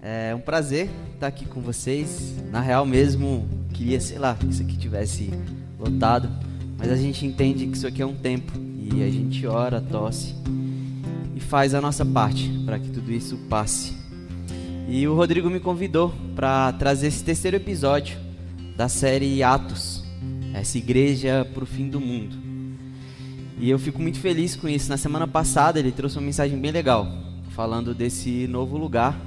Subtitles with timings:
[0.00, 2.34] É um prazer estar aqui com vocês.
[2.50, 5.30] Na real mesmo, queria, sei lá, que isso aqui tivesse
[5.78, 6.30] lotado,
[6.76, 10.34] mas a gente entende que isso aqui é um tempo e a gente ora, tosse
[11.34, 13.92] e faz a nossa parte para que tudo isso passe.
[14.88, 18.18] E o Rodrigo me convidou para trazer esse terceiro episódio
[18.76, 20.04] da série Atos,
[20.54, 22.36] essa igreja para o fim do mundo.
[23.58, 24.88] E eu fico muito feliz com isso.
[24.88, 27.06] Na semana passada ele trouxe uma mensagem bem legal,
[27.58, 29.20] falando desse novo lugar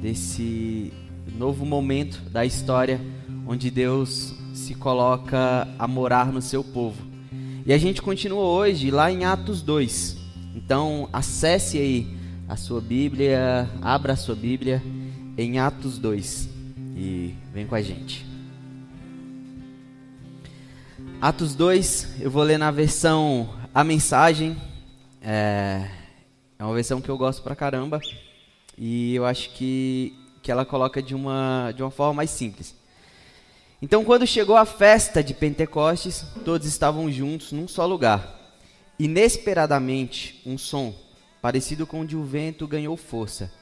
[0.00, 0.92] desse
[1.36, 3.00] novo momento da história
[3.44, 7.02] onde Deus se coloca a morar no seu povo.
[7.66, 10.16] E a gente continua hoje lá em Atos 2.
[10.54, 12.06] Então, acesse aí
[12.48, 14.80] a sua Bíblia, abra a sua Bíblia
[15.36, 16.48] em Atos 2
[16.96, 18.24] e vem com a gente.
[21.20, 24.56] Atos 2, eu vou ler na versão A Mensagem.
[25.20, 25.88] É,
[26.62, 28.00] é uma versão que eu gosto pra caramba.
[28.78, 32.72] E eu acho que, que ela coloca de uma, de uma forma mais simples.
[33.82, 38.38] Então, quando chegou a festa de Pentecostes, todos estavam juntos num só lugar.
[38.96, 40.94] Inesperadamente, um som,
[41.40, 43.52] parecido com o de um vento, ganhou força.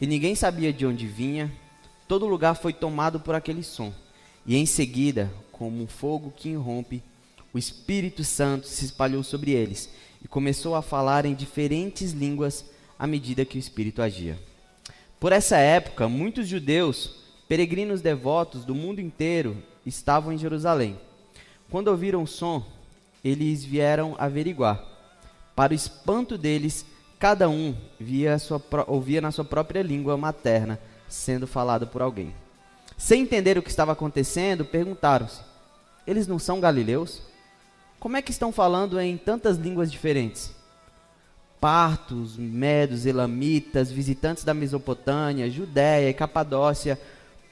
[0.00, 1.52] E ninguém sabia de onde vinha.
[2.08, 3.92] Todo lugar foi tomado por aquele som.
[4.46, 7.02] E em seguida, como um fogo que irrompe,
[7.52, 9.90] o Espírito Santo se espalhou sobre eles
[10.26, 12.64] e começou a falar em diferentes línguas
[12.98, 14.36] à medida que o Espírito agia.
[15.20, 17.14] Por essa época, muitos judeus,
[17.46, 20.98] peregrinos devotos do mundo inteiro, estavam em Jerusalém.
[21.70, 22.66] Quando ouviram o som,
[23.22, 24.84] eles vieram averiguar.
[25.54, 26.84] Para o espanto deles,
[27.20, 30.76] cada um via sua, ouvia na sua própria língua materna
[31.08, 32.34] sendo falado por alguém.
[32.98, 35.40] Sem entender o que estava acontecendo, perguntaram-se:
[36.04, 37.22] Eles não são galileus?
[37.98, 40.56] Como é que estão falando em tantas línguas diferentes?
[41.60, 46.96] partos, medos, elamitas, visitantes da Mesopotâmia, Judéia e Capadócia,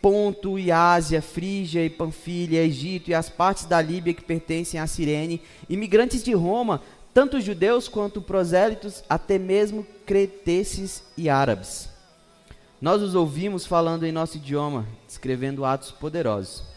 [0.00, 4.86] Ponto e Ásia, Frígia e Panfilha, Egito e as partes da Líbia que pertencem a
[4.86, 6.82] Cirene, imigrantes de Roma,
[7.14, 11.88] tanto judeus quanto prosélitos, até mesmo cretenses e árabes.
[12.80, 16.73] Nós os ouvimos falando em nosso idioma, escrevendo atos poderosos.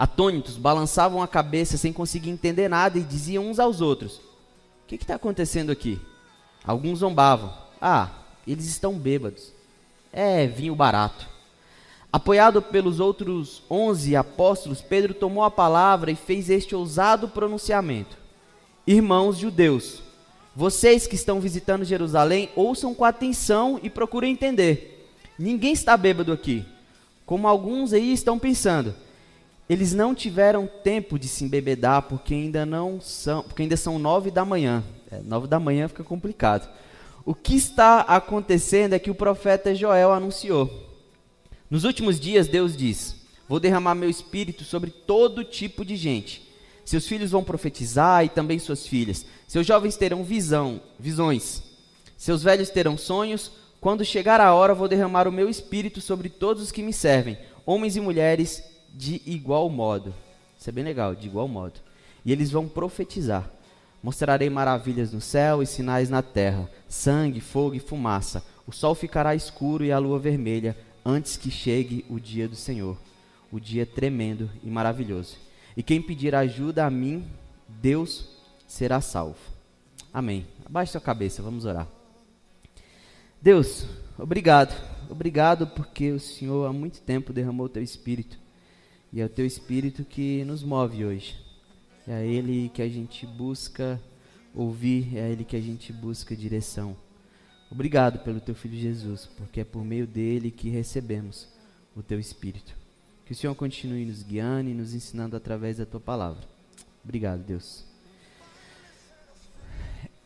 [0.00, 4.94] Atônitos, balançavam a cabeça sem conseguir entender nada e diziam uns aos outros: O que
[4.94, 6.00] está acontecendo aqui?
[6.64, 7.52] Alguns zombavam.
[7.78, 8.08] Ah,
[8.48, 9.52] eles estão bêbados.
[10.10, 11.28] É vinho barato.
[12.10, 18.16] Apoiado pelos outros onze apóstolos, Pedro tomou a palavra e fez este ousado pronunciamento:
[18.86, 20.02] Irmãos judeus,
[20.56, 25.10] vocês que estão visitando Jerusalém, ouçam com atenção e procurem entender.
[25.38, 26.64] Ninguém está bêbado aqui,
[27.26, 28.94] como alguns aí estão pensando.
[29.70, 34.28] Eles não tiveram tempo de se embebedar porque ainda não são, porque ainda são nove
[34.28, 34.82] da manhã.
[35.08, 36.68] É, nove da manhã fica complicado.
[37.24, 40.68] O que está acontecendo é que o profeta Joel anunciou.
[41.70, 43.14] Nos últimos dias, Deus diz:
[43.48, 46.50] Vou derramar meu espírito sobre todo tipo de gente.
[46.84, 49.24] Seus filhos vão profetizar e também suas filhas.
[49.46, 51.62] Seus jovens terão visão, visões.
[52.16, 53.52] Seus velhos terão sonhos.
[53.80, 57.38] Quando chegar a hora, vou derramar o meu espírito sobre todos os que me servem,
[57.64, 58.64] homens e mulheres,
[58.94, 60.14] de igual modo.
[60.58, 61.80] Isso é bem legal, de igual modo.
[62.24, 63.50] E eles vão profetizar.
[64.02, 68.42] Mostrarei maravilhas no céu e sinais na terra: sangue, fogo e fumaça.
[68.66, 72.96] O sol ficará escuro e a lua vermelha, antes que chegue o dia do Senhor,
[73.50, 75.36] o dia tremendo e maravilhoso.
[75.76, 77.26] E quem pedir ajuda a mim,
[77.68, 78.28] Deus
[78.66, 79.38] será salvo.
[80.12, 80.46] Amém.
[80.64, 81.86] Abaixe sua cabeça, vamos orar.
[83.40, 83.86] Deus,
[84.18, 84.74] obrigado.
[85.08, 88.38] Obrigado porque o Senhor há muito tempo derramou teu espírito.
[89.12, 91.36] E é o teu espírito que nos move hoje.
[92.06, 94.00] É a Ele que a gente busca
[94.54, 96.96] ouvir, é a Ele que a gente busca direção.
[97.70, 101.48] Obrigado pelo Teu Filho Jesus, porque é por meio dele que recebemos
[101.94, 102.74] o Teu Espírito.
[103.24, 106.42] Que o Senhor continue nos guiando e nos ensinando através da Tua palavra.
[107.04, 107.84] Obrigado, Deus.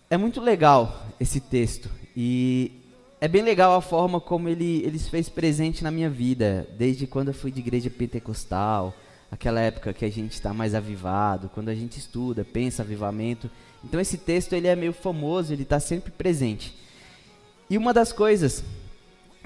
[0.08, 2.72] É muito legal esse texto e
[3.20, 7.06] é bem legal a forma como ele, ele se fez presente na minha vida, desde
[7.06, 8.94] quando eu fui de igreja pentecostal,
[9.30, 13.50] aquela época que a gente está mais avivado, quando a gente estuda, pensa avivamento.
[13.82, 16.76] Então esse texto ele é meio famoso, ele está sempre presente.
[17.68, 18.62] E uma das coisas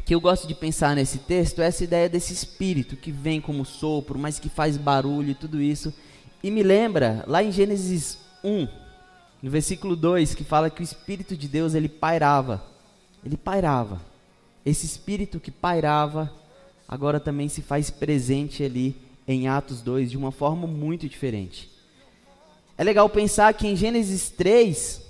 [0.05, 3.65] que eu gosto de pensar nesse texto é essa ideia desse espírito que vem como
[3.65, 5.93] sopro, mas que faz barulho e tudo isso.
[6.43, 8.67] E me lembra lá em Gênesis 1,
[9.43, 12.63] no versículo 2, que fala que o espírito de Deus ele pairava.
[13.29, 14.01] Ele pairava.
[14.65, 16.33] Esse espírito que pairava
[16.89, 18.97] agora também se faz presente ali
[19.27, 21.71] em Atos 2 de uma forma muito diferente.
[22.79, 25.03] É legal pensar que em Gênesis 3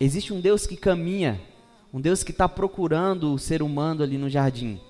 [0.00, 1.38] existe um Deus que caminha,
[1.92, 4.80] um Deus que está procurando o ser humano ali no jardim.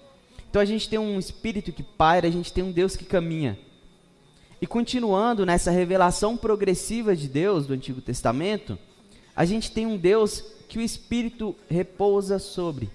[0.49, 3.59] Então a gente tem um espírito que paira, a gente tem um Deus que caminha.
[4.61, 8.79] E continuando nessa revelação progressiva de Deus do Antigo Testamento,
[9.35, 12.91] a gente tem um Deus que o Espírito repousa sobre.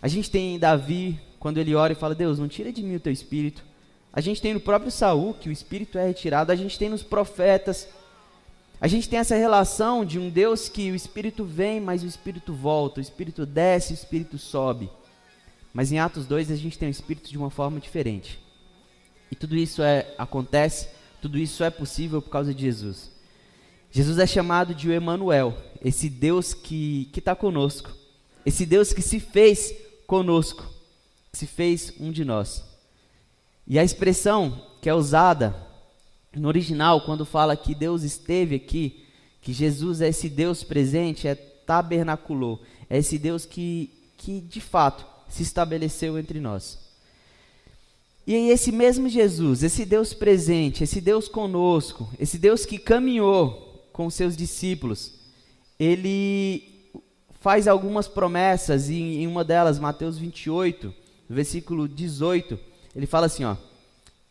[0.00, 3.00] A gente tem Davi, quando ele ora e fala: Deus, não tira de mim o
[3.00, 3.64] teu espírito.
[4.12, 6.50] A gente tem no próprio Saul que o espírito é retirado.
[6.50, 7.88] A gente tem nos profetas.
[8.80, 12.52] A gente tem essa relação de um Deus que o espírito vem, mas o espírito
[12.52, 13.00] volta.
[13.00, 14.88] O espírito desce, o espírito sobe.
[15.72, 18.40] Mas em Atos 2 a gente tem o Espírito de uma forma diferente.
[19.30, 20.88] E tudo isso é, acontece,
[21.20, 23.10] tudo isso é possível por causa de Jesus.
[23.90, 27.90] Jesus é chamado de Emmanuel, esse Deus que está conosco,
[28.44, 29.74] esse Deus que se fez
[30.06, 30.64] conosco,
[31.32, 32.64] se fez um de nós.
[33.66, 35.54] E a expressão que é usada
[36.34, 39.04] no original, quando fala que Deus esteve aqui,
[39.40, 45.06] que Jesus é esse Deus presente, é tabernaculou, é esse Deus que, que de fato
[45.28, 46.78] se estabeleceu entre nós.
[48.26, 53.67] E esse mesmo Jesus, esse Deus presente, esse Deus conosco, esse Deus que caminhou
[53.98, 55.12] com seus discípulos,
[55.76, 56.92] ele
[57.40, 60.94] faz algumas promessas, e em uma delas, Mateus 28,
[61.28, 62.56] versículo 18,
[62.94, 63.56] ele fala assim: ó,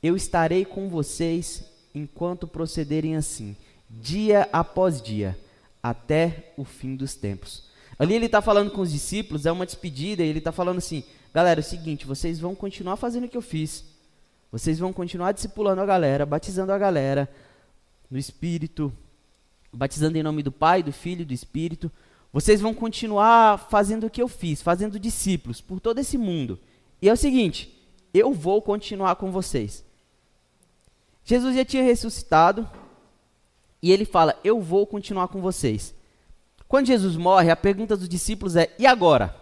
[0.01, 3.57] Eu estarei com vocês enquanto procederem assim,
[3.89, 5.37] dia após dia,
[5.83, 7.65] até o fim dos tempos.
[7.99, 11.03] Ali ele está falando com os discípulos, é uma despedida, e ele está falando assim:
[11.33, 13.83] galera, é o seguinte, vocês vão continuar fazendo o que eu fiz.
[14.49, 17.29] Vocês vão continuar discipulando a galera, batizando a galera
[18.09, 18.93] no Espírito,
[19.71, 21.91] batizando em nome do Pai, do Filho e do Espírito.
[22.31, 26.59] Vocês vão continuar fazendo o que eu fiz, fazendo discípulos por todo esse mundo.
[27.01, 27.73] E é o seguinte:
[28.13, 29.83] eu vou continuar com vocês.
[31.23, 32.69] Jesus já tinha ressuscitado
[33.81, 35.93] e ele fala: Eu vou continuar com vocês.
[36.67, 39.35] Quando Jesus morre, a pergunta dos discípulos é: e agora?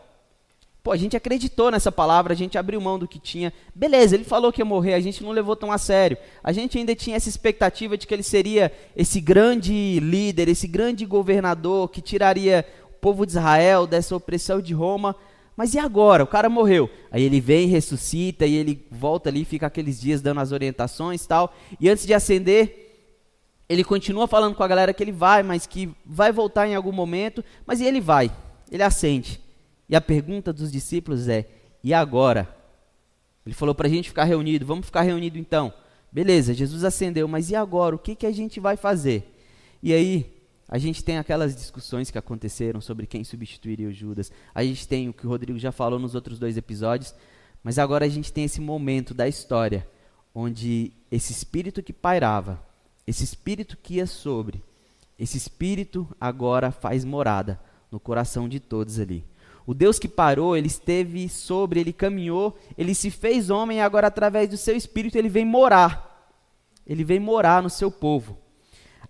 [0.86, 3.52] Pô, a gente acreditou nessa palavra, a gente abriu mão do que tinha.
[3.74, 6.16] Beleza, ele falou que ia morrer, a gente não levou tão a sério.
[6.44, 11.04] A gente ainda tinha essa expectativa de que ele seria esse grande líder, esse grande
[11.04, 15.16] governador que tiraria o povo de Israel dessa opressão de Roma.
[15.58, 16.24] Mas e agora?
[16.24, 16.88] O cara morreu.
[17.10, 21.28] Aí ele vem, ressuscita e ele volta ali, fica aqueles dias dando as orientações e
[21.28, 21.52] tal.
[21.80, 22.94] E antes de ascender,
[23.68, 26.92] ele continua falando com a galera que ele vai, mas que vai voltar em algum
[26.92, 28.32] momento, mas ele vai,
[28.72, 29.44] ele acende.
[29.88, 31.48] E a pergunta dos discípulos é:
[31.84, 32.54] e agora?
[33.46, 35.72] Ele falou para a gente ficar reunido, vamos ficar reunido então.
[36.12, 37.96] Beleza, Jesus acendeu, mas e agora?
[37.96, 39.32] O que, que a gente vai fazer?
[39.84, 40.34] E aí,
[40.68, 44.32] a gente tem aquelas discussões que aconteceram sobre quem substituiria o Judas.
[44.54, 47.14] A gente tem o que o Rodrigo já falou nos outros dois episódios.
[47.64, 49.88] Mas agora a gente tem esse momento da história
[50.34, 52.62] onde esse espírito que pairava,
[53.08, 54.62] esse espírito que ia sobre,
[55.18, 57.60] esse espírito agora faz morada
[57.92, 59.24] no coração de todos ali.
[59.68, 64.08] O Deus que parou, ele esteve sobre, ele caminhou, ele se fez homem e agora
[64.08, 66.34] através do seu espírito ele vem morar.
[66.86, 68.38] Ele vem morar no seu povo.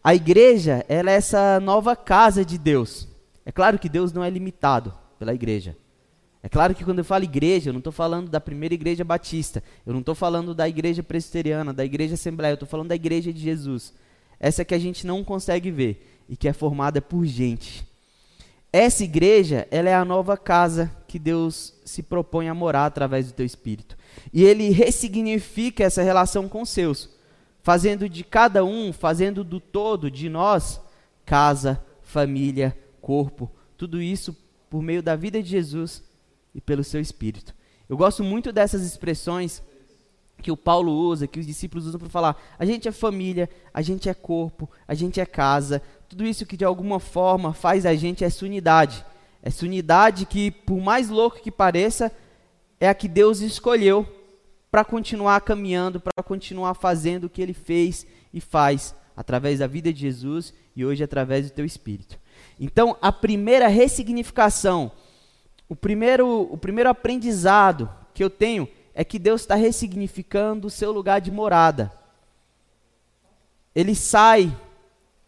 [0.01, 3.07] A igreja, ela é essa nova casa de Deus.
[3.45, 5.75] É claro que Deus não é limitado pela igreja.
[6.41, 9.63] É claro que quando eu falo igreja, eu não estou falando da primeira igreja batista,
[9.83, 13.33] eu não estou falando da igreja presbiteriana, da igreja assembleia, eu estou falando da igreja
[13.33, 13.93] de Jesus.
[14.39, 17.83] Essa que a gente não consegue ver e que é formada por gente.
[18.77, 23.31] Essa igreja, ela é a nova casa que Deus se propõe a morar através do
[23.31, 23.95] teu espírito.
[24.33, 27.09] E ele ressignifica essa relação com os seus,
[27.63, 30.81] fazendo de cada um, fazendo do todo de nós
[31.25, 34.35] casa, família, corpo, tudo isso
[34.69, 36.03] por meio da vida de Jesus
[36.53, 37.55] e pelo seu espírito.
[37.87, 39.63] Eu gosto muito dessas expressões
[40.41, 43.81] que o Paulo usa, que os discípulos usam para falar: a gente é família, a
[43.81, 45.81] gente é corpo, a gente é casa.
[46.07, 49.05] Tudo isso que de alguma forma faz a gente essa unidade.
[49.41, 52.11] Essa unidade que, por mais louco que pareça,
[52.79, 54.07] é a que Deus escolheu
[54.71, 59.93] para continuar caminhando, para continuar fazendo o que ele fez e faz através da vida
[59.93, 62.19] de Jesus e hoje através do teu espírito.
[62.59, 64.91] Então, a primeira ressignificação
[65.67, 70.91] o primeiro, o primeiro aprendizado que eu tenho é que Deus está ressignificando o seu
[70.91, 71.91] lugar de morada.
[73.73, 74.55] Ele sai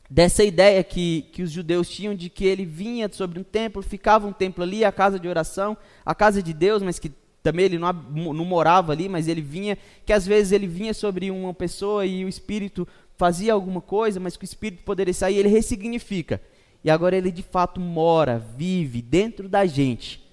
[0.09, 4.27] dessa ideia que, que os judeus tinham de que ele vinha sobre um templo, ficava
[4.27, 7.11] um templo ali, a casa de oração, a casa de Deus, mas que
[7.43, 11.31] também ele não, não morava ali, mas ele vinha, que às vezes ele vinha sobre
[11.31, 15.49] uma pessoa e o Espírito fazia alguma coisa, mas que o Espírito poderia sair, ele
[15.49, 16.41] ressignifica.
[16.83, 20.25] E agora ele de fato mora, vive dentro da gente.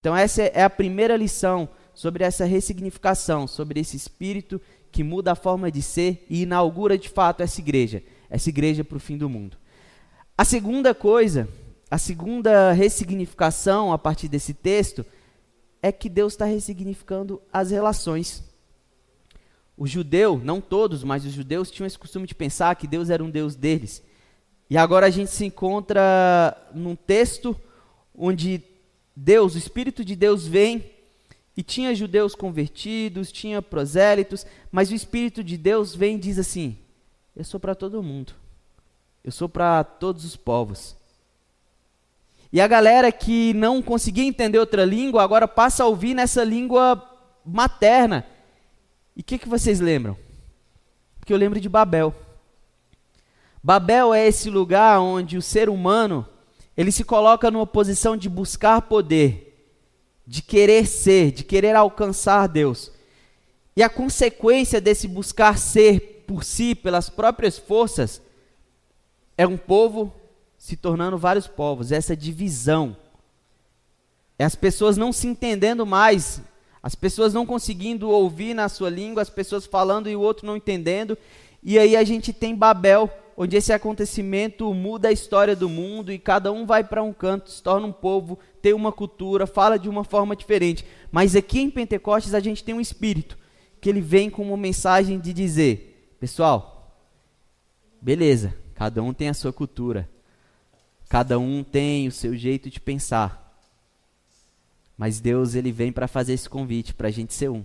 [0.00, 4.60] Então, essa é a primeira lição sobre essa ressignificação, sobre esse espírito
[4.90, 8.96] que muda a forma de ser e inaugura de fato essa igreja, essa igreja para
[8.96, 9.56] o fim do mundo.
[10.38, 11.48] A segunda coisa
[11.90, 15.04] a segunda ressignificação a partir desse texto
[15.82, 18.44] é que Deus está ressignificando as relações.
[19.76, 23.24] O judeu, não todos, mas os judeus tinham esse costume de pensar que Deus era
[23.24, 24.02] um Deus deles.
[24.68, 27.58] E agora a gente se encontra num texto
[28.14, 28.62] onde
[29.16, 30.92] Deus, o Espírito de Deus vem
[31.56, 36.78] e tinha judeus convertidos, tinha prosélitos, mas o Espírito de Deus vem e diz assim:
[37.36, 38.32] Eu sou para todo mundo,
[39.24, 40.96] eu sou para todos os povos.
[42.52, 47.00] E a galera que não conseguia entender outra língua agora passa a ouvir nessa língua
[47.44, 48.26] materna.
[49.16, 50.16] E o que, que vocês lembram?
[51.20, 52.12] Porque eu lembro de Babel.
[53.62, 56.26] Babel é esse lugar onde o ser humano
[56.76, 59.70] ele se coloca numa posição de buscar poder,
[60.26, 62.90] de querer ser, de querer alcançar Deus.
[63.76, 68.22] E a consequência desse buscar ser por si, pelas próprias forças,
[69.36, 70.14] é um povo
[70.56, 72.96] se tornando vários povos, essa divisão.
[74.38, 76.40] É as pessoas não se entendendo mais,
[76.80, 80.56] as pessoas não conseguindo ouvir na sua língua, as pessoas falando e o outro não
[80.56, 81.18] entendendo.
[81.64, 86.18] E aí a gente tem Babel, onde esse acontecimento muda a história do mundo e
[86.18, 89.88] cada um vai para um canto, se torna um povo, tem uma cultura, fala de
[89.88, 90.86] uma forma diferente.
[91.10, 93.36] Mas aqui em Pentecostes a gente tem um espírito
[93.80, 95.89] que ele vem com uma mensagem de dizer:
[96.20, 97.02] pessoal,
[97.98, 100.06] beleza, cada um tem a sua cultura,
[101.08, 103.48] cada um tem o seu jeito de pensar.
[104.98, 107.64] Mas Deus ele vem para fazer esse convite para a gente ser um.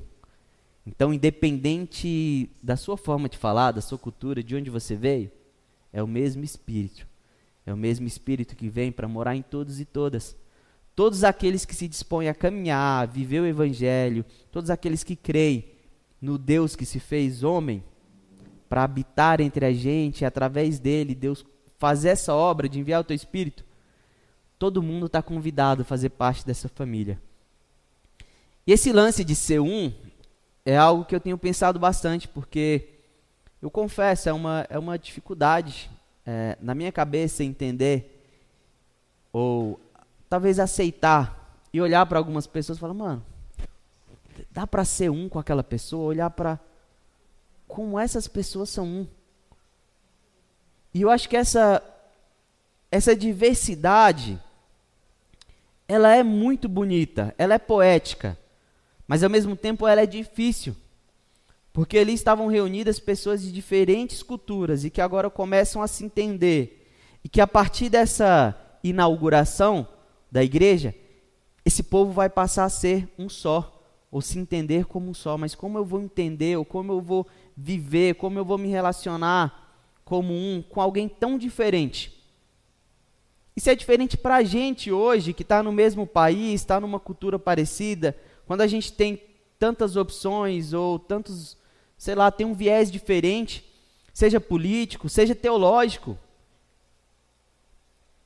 [0.88, 5.30] Então, independente da sua forma de falar, da sua cultura, de onde você veio,
[5.92, 7.06] é o mesmo Espírito.
[7.66, 10.34] É o mesmo Espírito que vem para morar em todos e todas.
[10.96, 15.66] Todos aqueles que se dispõem a caminhar, a viver o Evangelho, todos aqueles que creem
[16.22, 17.84] no Deus que se fez homem,
[18.76, 21.46] para habitar entre a gente, e através dele, Deus
[21.78, 23.64] fazer essa obra de enviar o teu Espírito,
[24.60, 27.18] todo mundo está convidado a fazer parte dessa família.
[28.68, 29.94] E esse lance de ser um
[30.66, 32.90] é algo que eu tenho pensado bastante, porque
[33.62, 35.90] eu confesso, é uma, é uma dificuldade
[36.26, 38.28] é, na minha cabeça entender,
[39.32, 39.80] ou
[40.30, 43.26] talvez aceitar, e olhar para algumas pessoas e falar, mano,
[44.52, 46.60] dá para ser um com aquela pessoa, olhar para
[47.76, 49.08] como essas pessoas são um.
[50.94, 51.84] E eu acho que essa,
[52.90, 54.42] essa diversidade,
[55.86, 58.40] ela é muito bonita, ela é poética,
[59.06, 60.74] mas ao mesmo tempo ela é difícil.
[61.74, 66.90] Porque ali estavam reunidas pessoas de diferentes culturas e que agora começam a se entender.
[67.26, 69.86] E que a partir dessa inauguração
[70.32, 70.96] da igreja,
[71.66, 73.75] esse povo vai passar a ser um só,
[74.12, 75.38] ou se entender como um só.
[75.38, 79.64] Mas como eu vou entender, ou como eu vou viver, como eu vou me relacionar
[80.04, 82.14] como um com alguém tão diferente?
[83.56, 87.40] Isso é diferente para a gente hoje, que está no mesmo país, está numa cultura
[87.40, 89.22] parecida, quando a gente tem
[89.58, 91.58] tantas opções ou tantos
[91.98, 93.66] sei lá, tem um viés diferente,
[94.14, 96.18] seja político, seja teológico.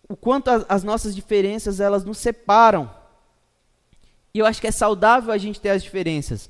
[0.07, 2.93] O quanto as, as nossas diferenças elas nos separam.
[4.33, 6.49] E eu acho que é saudável a gente ter as diferenças.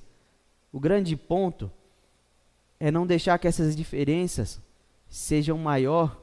[0.72, 1.72] O grande ponto
[2.80, 4.62] é não deixar que essas diferenças
[5.10, 6.20] sejam maior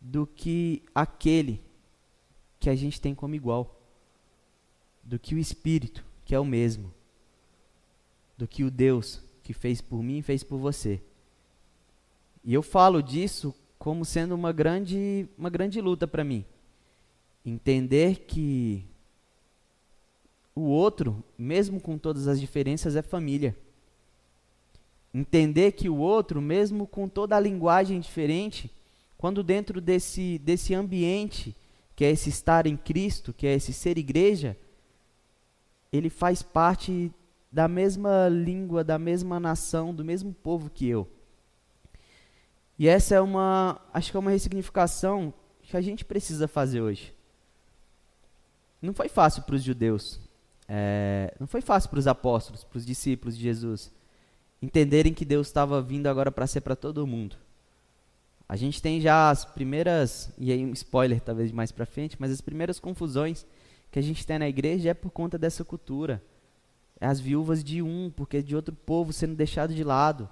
[0.00, 1.62] do que aquele
[2.60, 3.80] que a gente tem como igual,
[5.02, 6.92] do que o Espírito, que é o mesmo,
[8.36, 11.00] do que o Deus, que fez por mim e fez por você.
[12.44, 16.44] E eu falo disso como sendo uma grande, uma grande luta para mim.
[17.44, 18.84] Entender que
[20.56, 23.54] o outro, mesmo com todas as diferenças, é família.
[25.12, 28.74] Entender que o outro, mesmo com toda a linguagem diferente,
[29.18, 31.54] quando dentro desse, desse ambiente,
[31.94, 34.56] que é esse estar em Cristo, que é esse ser igreja,
[35.92, 37.12] ele faz parte
[37.52, 41.06] da mesma língua, da mesma nação, do mesmo povo que eu.
[42.78, 45.32] E essa é uma, acho que é uma ressignificação
[45.62, 47.14] que a gente precisa fazer hoje.
[48.80, 50.20] Não foi fácil para os judeus,
[50.68, 53.92] é, não foi fácil para os apóstolos, para os discípulos de Jesus,
[54.60, 57.36] entenderem que Deus estava vindo agora para ser para todo mundo.
[58.48, 62.30] A gente tem já as primeiras, e aí um spoiler talvez mais para frente, mas
[62.30, 63.44] as primeiras confusões
[63.90, 66.22] que a gente tem na igreja é por conta dessa cultura
[67.00, 70.28] as viúvas de um, porque de outro povo sendo deixado de lado.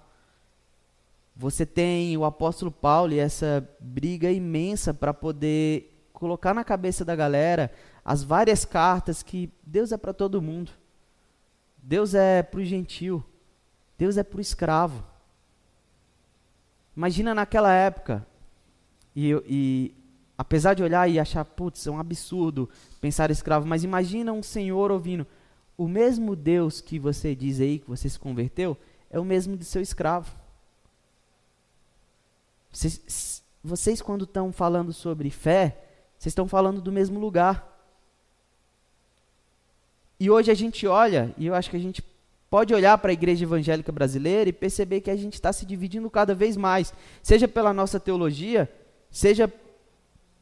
[1.36, 7.14] Você tem o apóstolo Paulo e essa briga imensa para poder colocar na cabeça da
[7.14, 7.71] galera
[8.02, 10.71] as várias cartas que Deus é para todo mundo.
[11.83, 13.23] Deus é para o gentil.
[13.99, 15.04] Deus é para o escravo.
[16.97, 18.25] Imagina naquela época,
[19.14, 19.94] e, e
[20.38, 24.92] apesar de olhar e achar, putz, é um absurdo pensar escravo, mas imagina um senhor
[24.92, 25.26] ouvindo,
[25.76, 28.76] o mesmo Deus que você diz aí que você se converteu
[29.11, 30.33] é o mesmo de seu escravo.
[32.71, 35.83] Vocês, vocês quando estão falando sobre fé,
[36.25, 37.71] vocês estão falando do mesmo lugar.
[40.19, 42.02] E hoje a gente olha, e eu acho que a gente
[42.49, 46.09] pode olhar para a igreja evangélica brasileira e perceber que a gente está se dividindo
[46.09, 48.73] cada vez mais, seja pela nossa teologia,
[49.11, 49.52] seja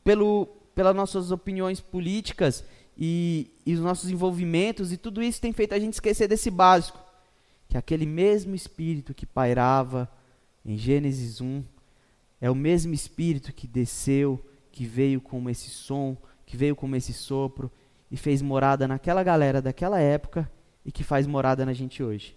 [0.05, 2.65] pelo, pelas nossas opiniões políticas
[2.97, 7.01] e, e os nossos envolvimentos, e tudo isso tem feito a gente esquecer desse básico,
[7.69, 10.09] que aquele mesmo Espírito que pairava
[10.65, 11.65] em Gênesis 1
[12.41, 14.41] é o mesmo Espírito que desceu,
[14.73, 17.71] que veio como esse som, que veio como esse sopro
[18.11, 20.51] e fez morada naquela galera daquela época
[20.85, 22.37] e que faz morada na gente hoje.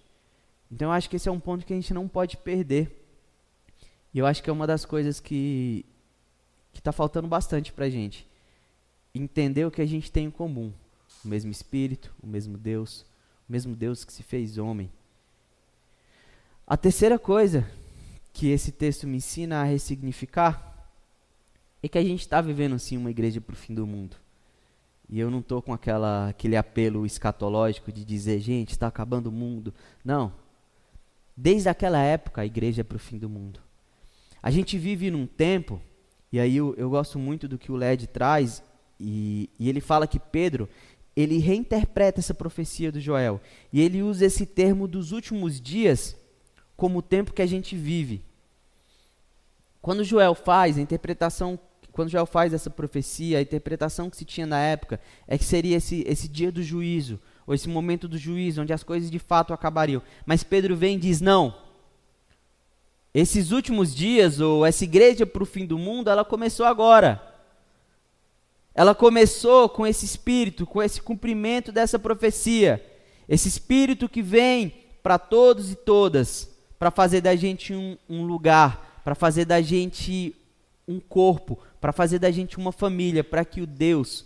[0.70, 3.04] Então eu acho que esse é um ponto que a gente não pode perder.
[4.14, 5.86] E eu acho que é uma das coisas que
[6.74, 8.28] que está faltando bastante para a gente.
[9.14, 10.74] Entender o que a gente tem em comum.
[11.24, 13.06] O mesmo Espírito, o mesmo Deus,
[13.48, 14.92] o mesmo Deus que se fez homem.
[16.68, 17.66] A terceira coisa
[18.34, 20.75] que esse texto me ensina a ressignificar
[21.86, 24.18] é que a gente está vivendo sim uma igreja para o fim do mundo.
[25.08, 29.32] E eu não estou com aquela, aquele apelo escatológico de dizer, gente, está acabando o
[29.32, 29.74] mundo.
[30.04, 30.34] Não.
[31.38, 33.60] Desde aquela época, a igreja é para o fim do mundo.
[34.42, 35.82] A gente vive num tempo
[36.36, 38.62] e aí eu, eu gosto muito do que o Led traz,
[39.00, 40.68] e, e ele fala que Pedro,
[41.16, 43.40] ele reinterpreta essa profecia do Joel.
[43.72, 46.14] E ele usa esse termo dos últimos dias
[46.76, 48.22] como o tempo que a gente vive.
[49.82, 51.58] Quando Joel faz a interpretação,
[51.96, 55.78] quando Joel faz essa profecia, a interpretação que se tinha na época é que seria
[55.78, 59.54] esse, esse dia do juízo, ou esse momento do juízo, onde as coisas de fato
[59.54, 60.02] acabariam.
[60.26, 61.56] Mas Pedro vem e diz: não,
[63.14, 67.22] esses últimos dias, ou essa igreja para o fim do mundo, ela começou agora.
[68.74, 72.86] Ela começou com esse espírito, com esse cumprimento dessa profecia.
[73.30, 79.02] Esse espírito que vem para todos e todas, para fazer da gente um, um lugar,
[79.02, 80.36] para fazer da gente
[80.88, 84.26] um corpo, para fazer da gente uma família, para que o Deus,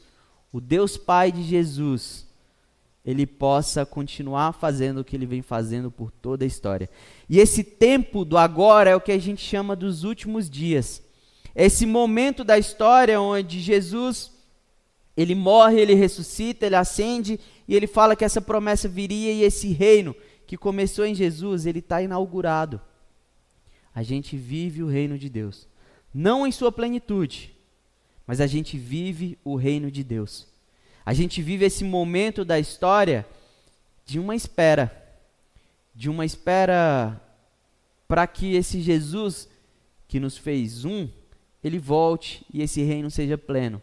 [0.52, 2.28] o Deus Pai de Jesus,
[3.06, 6.90] ele possa continuar fazendo o que ele vem fazendo por toda a história.
[7.30, 11.02] E esse tempo do agora é o que a gente chama dos últimos dias.
[11.56, 14.32] Esse momento da história onde Jesus
[15.20, 19.74] ele morre, ele ressuscita, ele ascende e ele fala que essa promessa viria e esse
[19.74, 20.16] reino
[20.48, 22.80] que começou em Jesus, ele está inaugurado.
[23.94, 25.68] A gente vive o reino de Deus.
[26.14, 27.56] Não em sua plenitude,
[28.26, 30.48] mas a gente vive o reino de Deus.
[31.06, 33.26] A gente vive esse momento da história
[34.06, 34.92] de uma espera,
[35.94, 37.20] de uma espera
[38.08, 39.48] para que esse Jesus
[40.08, 41.08] que nos fez um,
[41.64, 43.82] ele volte e esse reino seja pleno.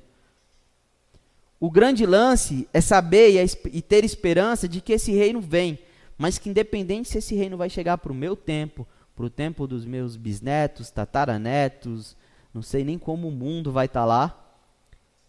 [1.58, 5.78] O grande lance é saber e, ter esperança de que esse reino vem,
[6.18, 8.86] mas que independente se esse reino vai chegar para o meu tempo,
[9.16, 12.14] para o tempo dos meus bisnetos, tataranetos,
[12.52, 14.46] não sei nem como o mundo vai estar tá lá,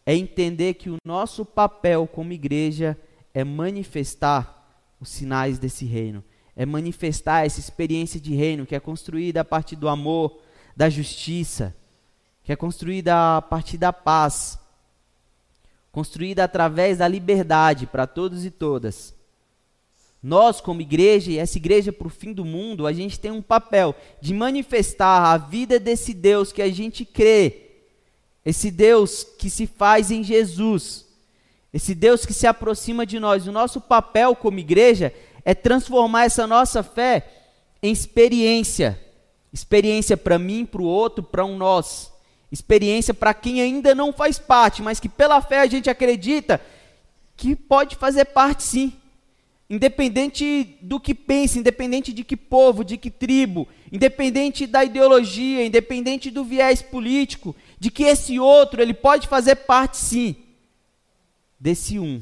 [0.06, 2.97] é entender que o nosso papel como igreja
[3.34, 4.56] é manifestar
[5.00, 6.21] os sinais desse reino,
[6.54, 10.41] é manifestar essa experiência de reino que é construída a partir do amor,
[10.76, 11.73] da justiça,
[12.43, 14.60] que é construída a partir da paz,
[15.93, 19.16] construída através da liberdade para todos e todas.
[20.21, 23.41] Nós, como igreja, e essa igreja para o fim do mundo, a gente tem um
[23.41, 27.67] papel de manifestar a vida desse Deus que a gente crê
[28.47, 31.06] esse Deus que se faz em Jesus,
[31.73, 33.45] esse Deus que se aproxima de nós.
[33.45, 37.27] O nosso papel como igreja é transformar essa nossa fé
[37.84, 38.97] em experiência.
[39.51, 42.10] Experiência para mim, para o outro, para um nós.
[42.49, 46.62] Experiência para quem ainda não faz parte, mas que pela fé a gente acredita
[47.36, 48.93] que pode fazer parte sim.
[49.69, 56.32] Independente do que pense, independente de que povo, de que tribo, independente da ideologia, independente
[56.32, 60.36] do viés político, de que esse outro ele pode fazer parte sim
[61.60, 62.21] desse um,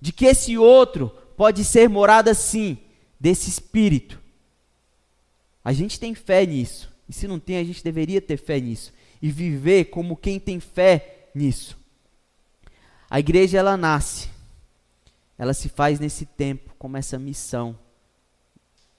[0.00, 2.78] de que esse outro pode ser morada sim
[3.20, 4.20] desse espírito.
[5.64, 6.94] A gente tem fé nisso.
[7.08, 10.60] E se não tem, a gente deveria ter fé nisso e viver como quem tem
[10.60, 11.76] fé nisso.
[13.08, 14.28] A igreja ela nasce.
[15.38, 17.78] Ela se faz nesse tempo como essa missão,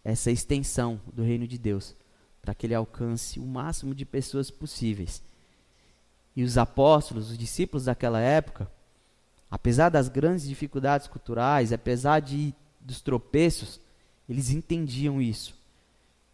[0.04, 1.96] essa extensão do reino de Deus,
[2.42, 5.22] para que ele alcance o máximo de pessoas possíveis.
[6.36, 8.70] E os apóstolos, os discípulos daquela época,
[9.50, 13.80] apesar das grandes dificuldades culturais, apesar de, dos tropeços,
[14.30, 15.56] eles entendiam isso.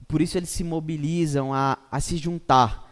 [0.08, 2.84] Por isso eles se mobilizam a, a se juntar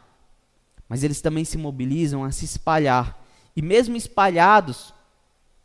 [0.91, 3.25] mas eles também se mobilizam a se espalhar.
[3.55, 4.93] E mesmo espalhados,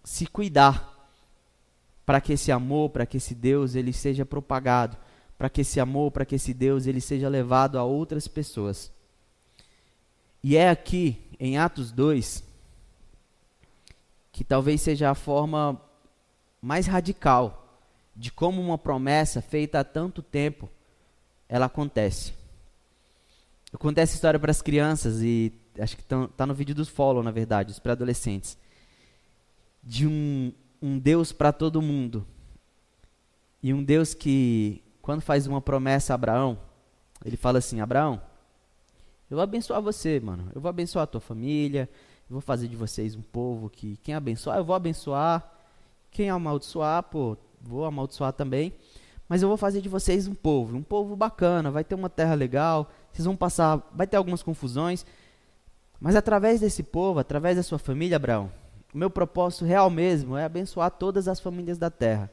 [0.04, 0.95] se cuidar
[2.06, 4.96] para que esse amor, para que esse Deus ele seja propagado,
[5.36, 8.92] para que esse amor, para que esse Deus ele seja levado a outras pessoas.
[10.42, 12.44] E é aqui em Atos 2
[14.30, 15.80] que talvez seja a forma
[16.60, 17.80] mais radical
[18.14, 20.70] de como uma promessa feita há tanto tempo
[21.48, 22.34] ela acontece.
[23.72, 27.22] Eu contei essa história para as crianças e acho que está no vídeo dos follow,
[27.22, 28.56] na verdade, os pré-adolescentes.
[29.82, 32.26] De um, um Deus para todo mundo.
[33.62, 36.58] E um Deus que, quando faz uma promessa a Abraão,
[37.24, 38.20] ele fala assim: Abraão,
[39.30, 40.50] eu vou abençoar você, mano.
[40.54, 41.88] Eu vou abençoar a tua família.
[42.28, 45.52] Eu vou fazer de vocês um povo que, quem abençoar, eu vou abençoar.
[46.10, 48.72] Quem amaldiçoar, pô, vou amaldiçoar também.
[49.28, 51.70] Mas eu vou fazer de vocês um povo, um povo bacana.
[51.70, 52.90] Vai ter uma terra legal.
[53.12, 55.04] Vocês vão passar, vai ter algumas confusões.
[56.00, 58.50] Mas através desse povo, através da sua família, Abraão,
[58.92, 62.30] meu propósito real mesmo é abençoar todas as famílias da terra.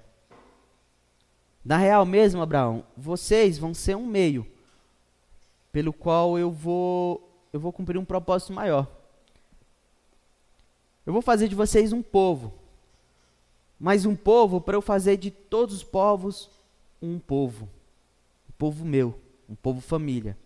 [1.63, 4.45] Na real mesmo, Abraão, vocês vão ser um meio
[5.71, 8.87] pelo qual eu vou eu vou cumprir um propósito maior.
[11.05, 12.53] Eu vou fazer de vocês um povo.
[13.79, 16.49] Mas um povo para eu fazer de todos os povos
[17.01, 17.69] um povo.
[18.49, 20.37] Um povo meu, um povo família.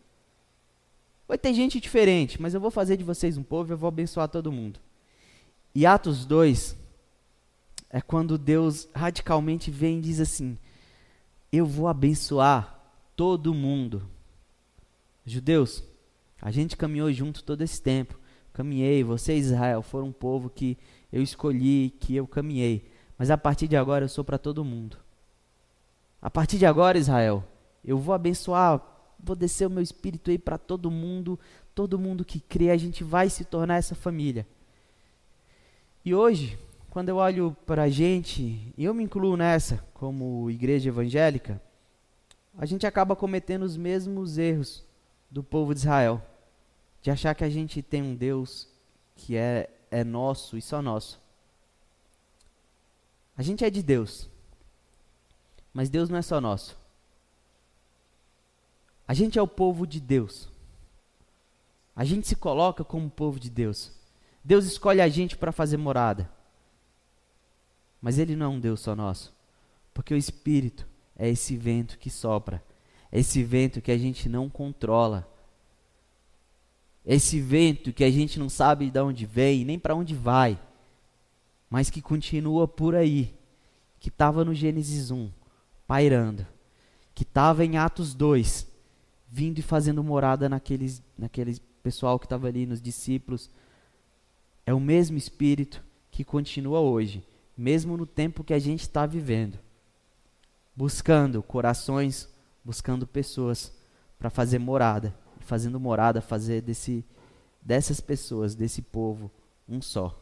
[1.27, 3.87] Vai ter gente diferente, mas eu vou fazer de vocês um povo e eu vou
[3.87, 4.79] abençoar todo mundo.
[5.73, 6.75] E Atos 2
[7.89, 10.57] é quando Deus radicalmente vem e diz assim:
[11.51, 12.79] Eu vou abençoar
[13.15, 14.07] todo mundo.
[15.25, 15.83] Judeus,
[16.41, 18.19] a gente caminhou junto todo esse tempo.
[18.53, 20.77] Caminhei, você Israel foram um povo que
[21.11, 22.89] eu escolhi, que eu caminhei.
[23.17, 24.97] Mas a partir de agora eu sou para todo mundo.
[26.21, 27.43] A partir de agora, Israel,
[27.83, 28.81] eu vou abençoar,
[29.19, 31.39] vou descer o meu espírito aí para todo mundo,
[31.73, 34.45] todo mundo que crê, a gente vai se tornar essa família.
[36.03, 36.57] E hoje,
[36.89, 41.61] quando eu olho para a gente, e eu me incluo nessa, como igreja evangélica,
[42.57, 44.83] a gente acaba cometendo os mesmos erros
[45.29, 46.21] do povo de Israel,
[47.01, 48.67] de achar que a gente tem um Deus
[49.15, 51.21] que é, é nosso e só nosso.
[53.37, 54.27] A gente é de Deus,
[55.71, 56.75] mas Deus não é só nosso.
[59.07, 60.49] A gente é o povo de Deus.
[61.95, 63.96] A gente se coloca como povo de Deus.
[64.47, 66.29] Deus escolhe a gente para fazer morada.
[68.01, 69.35] Mas Ele não é um Deus só nosso.
[69.93, 72.63] Porque o Espírito é esse vento que sopra
[73.11, 75.27] esse vento que a gente não controla.
[77.05, 80.59] Esse vento que a gente não sabe de onde vem, nem para onde vai,
[81.69, 83.33] mas que continua por aí,
[83.99, 85.31] que estava no Gênesis 1,
[85.87, 86.45] pairando,
[87.15, 88.67] que estava em Atos 2,
[89.29, 93.49] vindo e fazendo morada naqueles, naqueles pessoal que estava ali, nos discípulos.
[94.67, 97.25] É o mesmo Espírito que continua hoje,
[97.57, 99.57] mesmo no tempo que a gente está vivendo,
[100.75, 102.29] buscando corações
[102.67, 103.71] buscando pessoas
[104.19, 105.15] para fazer morada.
[105.39, 107.05] Fazendo morada, fazer desse,
[107.61, 109.31] dessas pessoas, desse povo,
[109.69, 110.21] um só.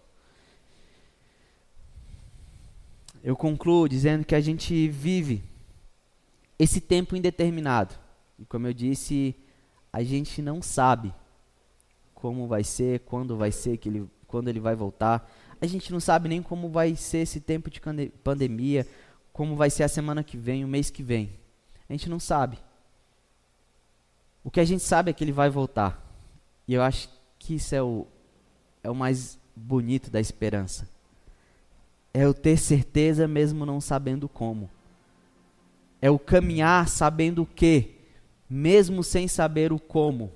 [3.23, 5.43] Eu concluo dizendo que a gente vive
[6.59, 7.95] esse tempo indeterminado.
[8.37, 9.35] E como eu disse,
[9.91, 11.11] a gente não sabe
[12.13, 15.31] como vai ser, quando vai ser, que ele, quando ele vai voltar.
[15.61, 17.79] A gente não sabe nem como vai ser esse tempo de
[18.21, 18.85] pandemia,
[19.31, 21.31] como vai ser a semana que vem, o mês que vem.
[21.89, 22.57] A gente não sabe.
[24.43, 26.05] O que a gente sabe é que ele vai voltar.
[26.67, 28.05] E eu acho que isso é o,
[28.83, 30.85] é o mais bonito da esperança.
[32.13, 34.69] É o ter certeza mesmo não sabendo como.
[36.01, 37.95] É o caminhar sabendo o que,
[38.49, 40.29] mesmo sem saber o como.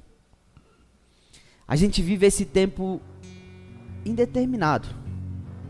[1.68, 3.02] A gente vive esse tempo
[4.06, 4.88] indeterminado.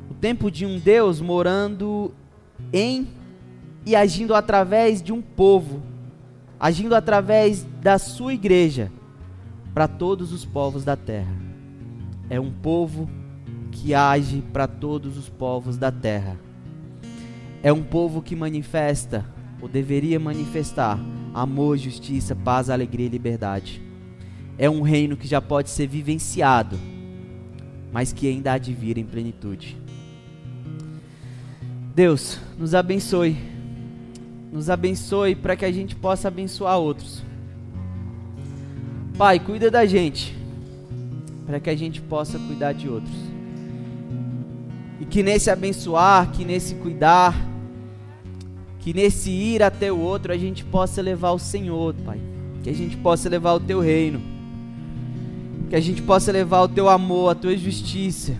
[0.09, 2.13] O tempo de um Deus morando
[2.73, 3.07] em
[3.85, 5.81] e agindo através de um povo,
[6.59, 8.91] agindo através da sua igreja
[9.73, 11.33] para todos os povos da terra.
[12.29, 13.09] É um povo
[13.71, 16.37] que age para todos os povos da terra.
[17.63, 19.25] É um povo que manifesta,
[19.61, 20.99] ou deveria manifestar,
[21.33, 23.81] amor, justiça, paz, alegria e liberdade.
[24.57, 26.77] É um reino que já pode ser vivenciado,
[27.91, 29.77] mas que ainda há de vir em plenitude.
[31.95, 33.37] Deus, nos abençoe
[34.51, 37.23] nos abençoe para que a gente possa abençoar outros.
[39.17, 40.35] Pai, cuida da gente,
[41.45, 43.15] para que a gente possa cuidar de outros.
[44.99, 47.35] E que nesse abençoar, que nesse cuidar,
[48.79, 52.19] que nesse ir até o outro, a gente possa levar o Senhor, Pai.
[52.63, 54.21] Que a gente possa levar o Teu reino.
[55.69, 58.33] Que a gente possa levar o teu amor, a tua justiça.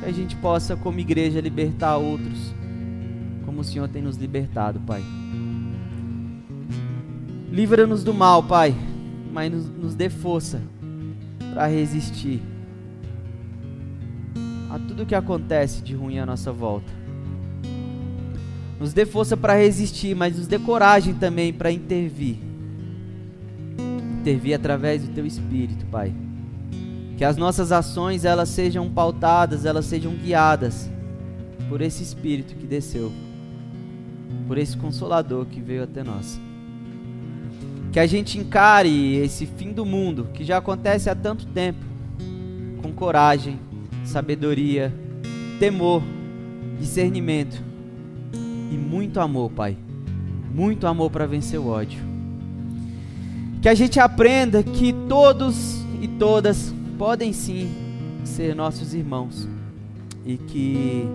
[0.00, 2.54] Que a gente possa, como igreja, libertar outros,
[3.44, 5.02] como o Senhor tem nos libertado, Pai.
[7.50, 8.74] Livra-nos do mal, Pai,
[9.32, 10.60] mas nos, nos dê força
[11.52, 12.40] para resistir
[14.74, 16.92] a tudo que acontece de ruim à nossa volta.
[18.78, 22.38] Nos dê força para resistir, mas nos dê coragem também para intervir.
[24.24, 26.10] Intervir através do teu espírito, Pai.
[27.18, 30.90] Que as nossas ações elas sejam pautadas, elas sejam guiadas
[31.68, 33.12] por esse espírito que desceu,
[34.48, 36.40] por esse consolador que veio até nós.
[37.92, 41.84] Que a gente encare esse fim do mundo, que já acontece há tanto tempo,
[42.80, 43.60] com coragem,
[44.06, 44.90] sabedoria,
[45.60, 46.02] temor,
[46.80, 47.62] discernimento
[48.32, 49.76] e muito amor, Pai.
[50.50, 52.13] Muito amor para vencer o ódio.
[53.64, 57.70] Que a gente aprenda que todos e todas podem sim
[58.22, 59.48] ser nossos irmãos.
[60.22, 61.08] E que,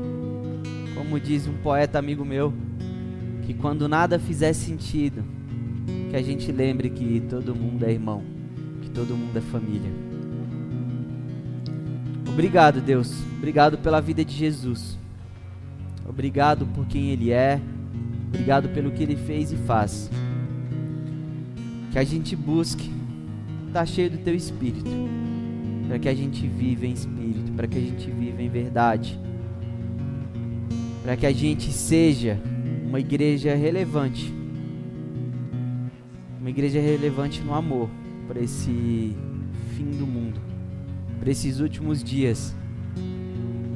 [0.95, 2.51] como diz um poeta amigo meu,
[3.45, 5.23] que quando nada fizer sentido,
[6.09, 8.23] que a gente lembre que todo mundo é irmão,
[8.81, 9.91] que todo mundo é família.
[12.27, 13.13] Obrigado, Deus.
[13.37, 14.97] Obrigado pela vida de Jesus.
[16.03, 17.61] Obrigado por quem Ele é.
[18.29, 20.09] Obrigado pelo que Ele fez e faz.
[21.91, 22.91] Que a gente busque
[23.67, 24.89] estar cheio do Teu Espírito.
[25.87, 27.51] Para que a gente viva em Espírito.
[27.53, 29.19] Para que a gente viva em verdade.
[31.01, 32.39] Para que a gente seja
[32.85, 34.33] uma igreja relevante.
[36.39, 37.89] Uma igreja relevante no amor.
[38.27, 39.15] Para esse
[39.75, 40.39] fim do mundo.
[41.19, 42.55] Para esses últimos dias.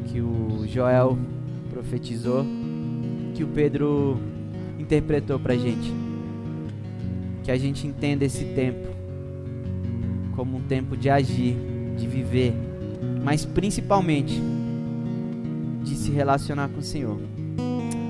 [0.07, 1.17] Que o Joel
[1.73, 2.45] profetizou,
[3.33, 4.19] que o Pedro
[4.79, 6.02] interpretou para a gente.
[7.43, 8.87] Que a gente entenda esse tempo
[10.35, 11.55] como um tempo de agir,
[11.97, 12.53] de viver,
[13.23, 14.41] mas principalmente
[15.83, 17.19] de se relacionar com o Senhor,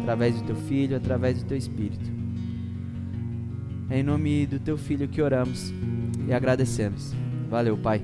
[0.01, 2.11] através do teu filho, através do teu espírito.
[3.89, 5.73] É em nome do teu filho que oramos
[6.27, 7.13] e agradecemos.
[7.49, 8.01] Valeu, Pai.